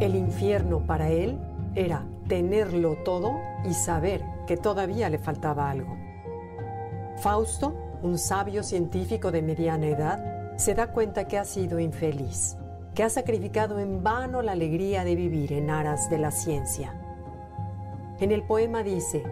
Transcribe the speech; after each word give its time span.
El 0.00 0.14
infierno 0.14 0.86
para 0.86 1.08
él 1.08 1.36
era 1.74 2.06
tenerlo 2.28 2.98
todo 3.04 3.40
y 3.68 3.74
saber 3.74 4.22
que 4.46 4.56
todavía 4.56 5.08
le 5.08 5.18
faltaba 5.18 5.68
algo. 5.68 5.96
Fausto, 7.16 7.74
un 8.04 8.16
sabio 8.16 8.62
científico 8.62 9.32
de 9.32 9.42
mediana 9.42 9.88
edad, 9.88 10.56
se 10.56 10.74
da 10.74 10.92
cuenta 10.92 11.26
que 11.26 11.36
ha 11.36 11.44
sido 11.44 11.80
infeliz, 11.80 12.56
que 12.94 13.02
ha 13.02 13.10
sacrificado 13.10 13.80
en 13.80 14.04
vano 14.04 14.40
la 14.40 14.52
alegría 14.52 15.02
de 15.02 15.16
vivir 15.16 15.52
en 15.52 15.68
aras 15.68 16.08
de 16.08 16.18
la 16.18 16.30
ciencia. 16.30 16.94
En 18.20 18.30
el 18.30 18.44
poema 18.44 18.84
dice, 18.84 19.24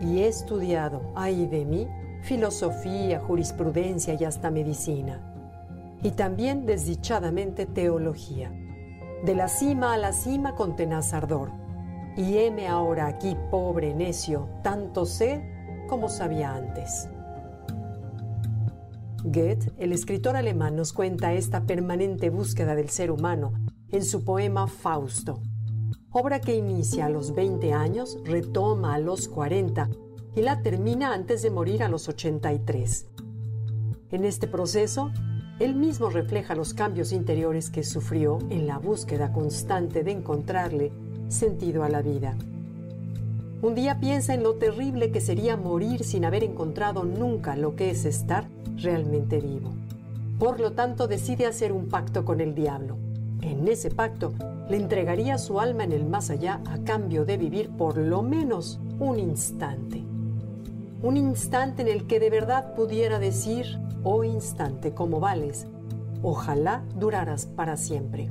y 0.00 0.20
he 0.20 0.28
estudiado, 0.28 1.02
ay 1.16 1.44
de 1.44 1.66
mí, 1.66 1.86
filosofía, 2.22 3.20
jurisprudencia 3.20 4.14
y 4.14 4.24
hasta 4.24 4.50
medicina, 4.50 5.20
y 6.02 6.12
también 6.12 6.64
desdichadamente 6.64 7.66
teología 7.66 8.50
de 9.24 9.34
la 9.34 9.48
cima 9.48 9.92
a 9.92 9.96
la 9.96 10.12
cima 10.12 10.54
con 10.54 10.76
tenaz 10.76 11.12
ardor. 11.12 11.50
Y 12.16 12.38
heme 12.38 12.68
ahora 12.68 13.06
aquí, 13.06 13.36
pobre 13.50 13.94
necio, 13.94 14.48
tanto 14.62 15.06
sé 15.06 15.42
como 15.88 16.08
sabía 16.08 16.54
antes. 16.54 17.08
Goethe, 19.24 19.72
el 19.78 19.92
escritor 19.92 20.36
alemán, 20.36 20.76
nos 20.76 20.92
cuenta 20.92 21.32
esta 21.32 21.64
permanente 21.64 22.30
búsqueda 22.30 22.74
del 22.74 22.88
ser 22.88 23.10
humano 23.10 23.52
en 23.90 24.04
su 24.04 24.24
poema 24.24 24.66
Fausto, 24.66 25.42
obra 26.10 26.40
que 26.40 26.54
inicia 26.54 27.06
a 27.06 27.10
los 27.10 27.34
20 27.34 27.72
años, 27.72 28.18
retoma 28.24 28.94
a 28.94 28.98
los 28.98 29.28
40 29.28 29.88
y 30.36 30.42
la 30.42 30.62
termina 30.62 31.12
antes 31.12 31.42
de 31.42 31.50
morir 31.50 31.82
a 31.82 31.88
los 31.88 32.08
83. 32.08 33.06
En 34.10 34.24
este 34.24 34.46
proceso, 34.46 35.10
él 35.60 35.74
mismo 35.74 36.08
refleja 36.08 36.54
los 36.54 36.72
cambios 36.72 37.12
interiores 37.12 37.68
que 37.70 37.82
sufrió 37.82 38.38
en 38.50 38.66
la 38.66 38.78
búsqueda 38.78 39.32
constante 39.32 40.04
de 40.04 40.12
encontrarle 40.12 40.92
sentido 41.28 41.82
a 41.82 41.88
la 41.88 42.00
vida. 42.00 42.36
Un 43.60 43.74
día 43.74 43.98
piensa 43.98 44.34
en 44.34 44.44
lo 44.44 44.54
terrible 44.54 45.10
que 45.10 45.20
sería 45.20 45.56
morir 45.56 46.04
sin 46.04 46.24
haber 46.24 46.44
encontrado 46.44 47.02
nunca 47.02 47.56
lo 47.56 47.74
que 47.74 47.90
es 47.90 48.04
estar 48.04 48.46
realmente 48.76 49.40
vivo. 49.40 49.72
Por 50.38 50.60
lo 50.60 50.72
tanto, 50.72 51.08
decide 51.08 51.46
hacer 51.46 51.72
un 51.72 51.88
pacto 51.88 52.24
con 52.24 52.40
el 52.40 52.54
diablo. 52.54 52.96
En 53.42 53.66
ese 53.66 53.90
pacto, 53.90 54.32
le 54.70 54.76
entregaría 54.76 55.38
su 55.38 55.58
alma 55.58 55.82
en 55.82 55.90
el 55.90 56.04
más 56.04 56.30
allá 56.30 56.60
a 56.66 56.78
cambio 56.84 57.24
de 57.24 57.36
vivir 57.36 57.70
por 57.70 57.98
lo 57.98 58.22
menos 58.22 58.78
un 59.00 59.18
instante. 59.18 60.04
Un 61.02 61.16
instante 61.16 61.82
en 61.82 61.88
el 61.88 62.06
que 62.06 62.20
de 62.20 62.30
verdad 62.30 62.74
pudiera 62.74 63.18
decir, 63.18 63.80
oh 64.02 64.24
instante, 64.24 64.94
como 64.94 65.20
vales, 65.20 65.66
ojalá 66.22 66.84
duraras 66.96 67.46
para 67.46 67.76
siempre. 67.76 68.30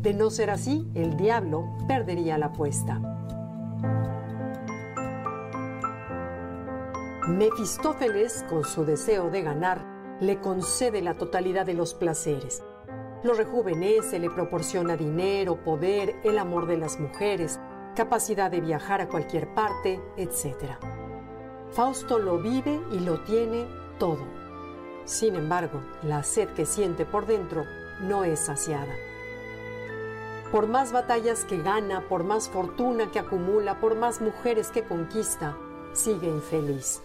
De 0.00 0.14
no 0.14 0.30
ser 0.30 0.50
así, 0.50 0.90
el 0.94 1.16
diablo 1.16 1.64
perdería 1.86 2.38
la 2.38 2.46
apuesta. 2.46 3.00
Mefistófeles, 7.28 8.44
con 8.50 8.64
su 8.64 8.84
deseo 8.84 9.30
de 9.30 9.42
ganar, 9.42 9.86
le 10.20 10.40
concede 10.40 11.02
la 11.02 11.14
totalidad 11.14 11.64
de 11.64 11.74
los 11.74 11.94
placeres. 11.94 12.62
Lo 13.22 13.34
rejuvenece, 13.34 14.18
le 14.18 14.28
proporciona 14.28 14.96
dinero, 14.96 15.62
poder, 15.62 16.16
el 16.24 16.38
amor 16.38 16.66
de 16.66 16.78
las 16.78 16.98
mujeres, 16.98 17.60
capacidad 17.94 18.50
de 18.50 18.60
viajar 18.60 19.00
a 19.00 19.08
cualquier 19.08 19.54
parte, 19.54 20.00
etc. 20.16 20.72
Fausto 21.70 22.18
lo 22.18 22.38
vive 22.38 22.80
y 22.90 22.98
lo 22.98 23.20
tiene 23.20 23.66
todo. 23.98 24.41
Sin 25.04 25.34
embargo, 25.34 25.80
la 26.02 26.22
sed 26.22 26.48
que 26.50 26.66
siente 26.66 27.04
por 27.04 27.26
dentro 27.26 27.64
no 28.00 28.24
es 28.24 28.40
saciada. 28.40 28.94
Por 30.50 30.66
más 30.66 30.92
batallas 30.92 31.44
que 31.44 31.62
gana, 31.62 32.06
por 32.08 32.24
más 32.24 32.48
fortuna 32.48 33.10
que 33.10 33.18
acumula, 33.18 33.80
por 33.80 33.96
más 33.96 34.20
mujeres 34.20 34.68
que 34.68 34.84
conquista, 34.84 35.56
sigue 35.94 36.28
infeliz. 36.28 37.02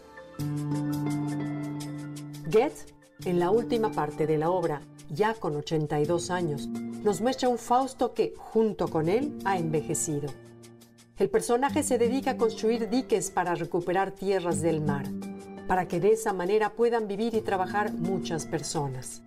Goethe, 2.45 2.93
en 3.25 3.39
la 3.39 3.49
última 3.51 3.91
parte 3.91 4.27
de 4.27 4.37
la 4.37 4.49
obra, 4.49 4.81
ya 5.09 5.33
con 5.33 5.55
82 5.55 6.29
años, 6.29 6.67
nos 6.67 7.21
muestra 7.21 7.49
un 7.49 7.57
Fausto 7.57 8.13
que, 8.13 8.33
junto 8.37 8.89
con 8.89 9.07
él, 9.07 9.37
ha 9.45 9.57
envejecido. 9.57 10.27
El 11.17 11.29
personaje 11.29 11.83
se 11.83 11.97
dedica 11.97 12.31
a 12.31 12.37
construir 12.37 12.89
diques 12.89 13.31
para 13.31 13.55
recuperar 13.55 14.11
tierras 14.11 14.61
del 14.61 14.81
mar, 14.81 15.05
para 15.67 15.87
que 15.87 15.99
de 15.99 16.13
esa 16.13 16.33
manera 16.33 16.73
puedan 16.73 17.07
vivir 17.07 17.35
y 17.35 17.41
trabajar 17.41 17.93
muchas 17.93 18.45
personas. 18.45 19.21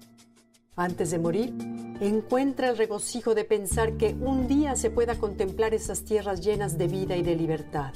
Antes 0.76 1.10
de 1.10 1.18
morir, 1.18 1.54
encuentra 2.00 2.70
el 2.70 2.78
regocijo 2.78 3.34
de 3.34 3.44
pensar 3.44 3.98
que 3.98 4.14
un 4.14 4.48
día 4.48 4.76
se 4.76 4.90
pueda 4.90 5.16
contemplar 5.16 5.74
esas 5.74 6.04
tierras 6.04 6.40
llenas 6.40 6.78
de 6.78 6.88
vida 6.88 7.16
y 7.16 7.22
de 7.22 7.36
libertad. 7.36 7.92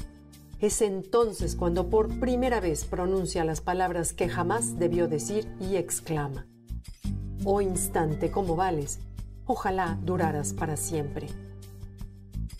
Es 0.61 0.83
entonces 0.83 1.57
cuando 1.57 1.89
por 1.89 2.21
primera 2.21 2.61
vez 2.61 2.85
pronuncia 2.85 3.45
las 3.45 3.61
palabras 3.61 4.13
que 4.13 4.29
jamás 4.29 4.79
debió 4.79 5.09
decir 5.09 5.49
y 5.61 5.77
exclama, 5.77 6.47
Oh 7.45 7.61
instante, 7.61 8.31
¿cómo 8.31 8.57
vales? 8.57 9.01
Ojalá 9.47 9.99
duraras 10.03 10.55
para 10.55 10.77
siempre. 10.77 11.27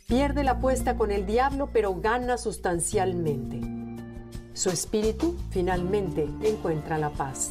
Pierde 0.07 0.45
la 0.45 0.53
apuesta 0.53 0.97
con 0.97 1.11
el 1.11 1.25
diablo, 1.25 1.71
pero 1.73 1.95
gana 1.95 2.37
sustancialmente. 2.37 3.74
Su 4.55 4.71
espíritu 4.71 5.35
finalmente 5.51 6.29
encuentra 6.41 6.97
la 6.97 7.11
paz. 7.11 7.51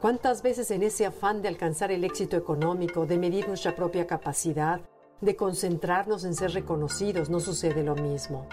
¿Cuántas 0.00 0.42
veces 0.42 0.70
en 0.70 0.82
ese 0.82 1.04
afán 1.04 1.42
de 1.42 1.48
alcanzar 1.48 1.92
el 1.92 2.04
éxito 2.04 2.38
económico, 2.38 3.04
de 3.04 3.18
medir 3.18 3.46
nuestra 3.46 3.76
propia 3.76 4.06
capacidad, 4.06 4.80
de 5.20 5.36
concentrarnos 5.36 6.24
en 6.24 6.34
ser 6.34 6.52
reconocidos, 6.52 7.28
no 7.28 7.40
sucede 7.40 7.84
lo 7.84 7.94
mismo? 7.94 8.46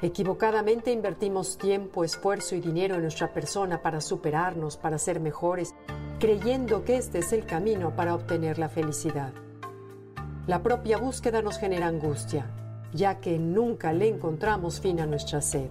Equivocadamente 0.00 0.92
invertimos 0.92 1.58
tiempo, 1.58 2.04
esfuerzo 2.04 2.54
y 2.54 2.60
dinero 2.60 2.94
en 2.94 3.02
nuestra 3.02 3.32
persona 3.32 3.82
para 3.82 4.00
superarnos, 4.00 4.76
para 4.76 4.98
ser 4.98 5.18
mejores, 5.18 5.74
creyendo 6.20 6.84
que 6.84 6.98
este 6.98 7.18
es 7.18 7.32
el 7.32 7.46
camino 7.46 7.96
para 7.96 8.14
obtener 8.14 8.60
la 8.60 8.68
felicidad. 8.68 9.32
La 10.46 10.62
propia 10.62 10.98
búsqueda 10.98 11.42
nos 11.42 11.58
genera 11.58 11.88
angustia, 11.88 12.46
ya 12.94 13.20
que 13.20 13.38
nunca 13.38 13.92
le 13.92 14.08
encontramos 14.08 14.80
fin 14.80 15.00
a 15.00 15.06
nuestra 15.06 15.42
sed. 15.42 15.68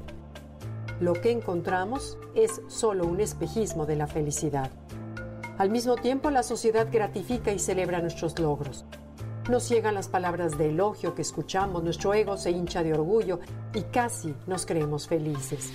Lo 1.00 1.14
que 1.14 1.32
encontramos 1.32 2.18
es 2.36 2.62
solo 2.68 3.08
un 3.08 3.20
espejismo 3.20 3.86
de 3.86 3.96
la 3.96 4.08
felicidad. 4.08 4.70
Al 5.58 5.70
mismo 5.70 5.96
tiempo, 5.96 6.30
la 6.30 6.44
sociedad 6.44 6.88
gratifica 6.92 7.52
y 7.52 7.60
celebra 7.60 8.02
nuestros 8.02 8.38
logros. 8.38 8.86
Nos 9.50 9.70
llegan 9.70 9.96
las 9.96 10.08
palabras 10.08 10.58
de 10.58 10.70
elogio 10.70 11.16
que 11.16 11.22
escuchamos, 11.22 11.84
nuestro 11.84 12.14
ego 12.14 12.38
se 12.38 12.52
hincha 12.52 12.84
de 12.84 12.94
orgullo 12.94 13.40
y 13.74 13.82
casi 13.82 14.36
nos 14.46 14.66
creemos 14.66 15.08
felices. 15.08 15.72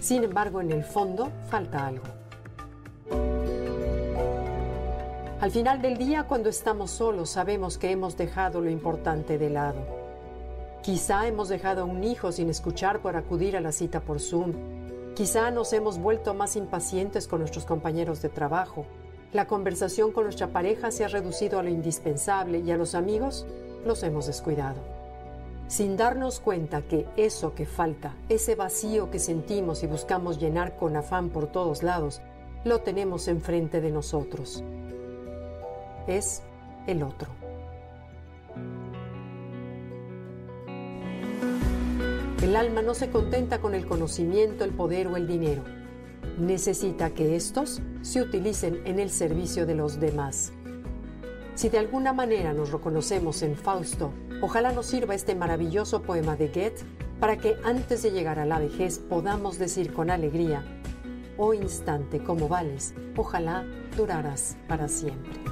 Sin 0.00 0.24
embargo, 0.24 0.60
en 0.60 0.72
el 0.72 0.84
fondo 0.84 1.30
falta 1.48 1.86
algo. 1.86 2.04
Al 5.40 5.50
final 5.50 5.82
del 5.82 5.96
día, 5.96 6.24
cuando 6.24 6.48
estamos 6.48 6.90
solos, 6.90 7.30
sabemos 7.30 7.76
que 7.76 7.90
hemos 7.90 8.16
dejado 8.16 8.60
lo 8.60 8.70
importante 8.70 9.38
de 9.38 9.50
lado. 9.50 10.01
Quizá 10.82 11.28
hemos 11.28 11.48
dejado 11.48 11.82
a 11.82 11.84
un 11.84 12.02
hijo 12.02 12.32
sin 12.32 12.50
escuchar 12.50 13.02
por 13.02 13.14
acudir 13.14 13.56
a 13.56 13.60
la 13.60 13.70
cita 13.70 14.00
por 14.00 14.18
Zoom. 14.18 14.52
Quizá 15.14 15.52
nos 15.52 15.72
hemos 15.72 15.98
vuelto 15.98 16.34
más 16.34 16.56
impacientes 16.56 17.28
con 17.28 17.38
nuestros 17.38 17.64
compañeros 17.64 18.20
de 18.20 18.28
trabajo. 18.28 18.84
La 19.32 19.46
conversación 19.46 20.10
con 20.10 20.24
nuestra 20.24 20.48
pareja 20.48 20.90
se 20.90 21.04
ha 21.04 21.08
reducido 21.08 21.60
a 21.60 21.62
lo 21.62 21.70
indispensable 21.70 22.58
y 22.58 22.72
a 22.72 22.76
los 22.76 22.96
amigos 22.96 23.46
los 23.86 24.02
hemos 24.02 24.26
descuidado. 24.26 24.80
Sin 25.68 25.96
darnos 25.96 26.40
cuenta 26.40 26.82
que 26.82 27.06
eso 27.16 27.54
que 27.54 27.64
falta, 27.64 28.16
ese 28.28 28.56
vacío 28.56 29.08
que 29.08 29.20
sentimos 29.20 29.84
y 29.84 29.86
buscamos 29.86 30.40
llenar 30.40 30.74
con 30.74 30.96
afán 30.96 31.28
por 31.28 31.46
todos 31.46 31.84
lados, 31.84 32.20
lo 32.64 32.80
tenemos 32.80 33.28
enfrente 33.28 33.80
de 33.80 33.92
nosotros. 33.92 34.64
Es 36.08 36.42
el 36.88 37.04
otro. 37.04 37.41
El 42.42 42.56
alma 42.56 42.82
no 42.82 42.94
se 42.94 43.08
contenta 43.08 43.60
con 43.60 43.72
el 43.72 43.86
conocimiento, 43.86 44.64
el 44.64 44.72
poder 44.72 45.06
o 45.06 45.16
el 45.16 45.28
dinero. 45.28 45.62
Necesita 46.40 47.10
que 47.10 47.36
estos 47.36 47.80
se 48.02 48.20
utilicen 48.20 48.82
en 48.84 48.98
el 48.98 49.10
servicio 49.10 49.64
de 49.64 49.76
los 49.76 50.00
demás. 50.00 50.52
Si 51.54 51.68
de 51.68 51.78
alguna 51.78 52.12
manera 52.12 52.52
nos 52.52 52.72
reconocemos 52.72 53.42
en 53.42 53.54
Fausto, 53.54 54.12
ojalá 54.40 54.72
nos 54.72 54.86
sirva 54.86 55.14
este 55.14 55.36
maravilloso 55.36 56.02
poema 56.02 56.34
de 56.34 56.48
Goethe 56.48 56.84
para 57.20 57.36
que 57.36 57.54
antes 57.62 58.02
de 58.02 58.10
llegar 58.10 58.40
a 58.40 58.46
la 58.46 58.58
vejez 58.58 58.98
podamos 58.98 59.60
decir 59.60 59.92
con 59.92 60.10
alegría, 60.10 60.64
oh 61.38 61.54
instante, 61.54 62.24
como 62.24 62.48
vales, 62.48 62.92
ojalá 63.16 63.64
duraras 63.96 64.56
para 64.66 64.88
siempre. 64.88 65.51